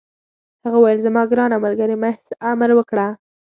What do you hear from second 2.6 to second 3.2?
وکړه.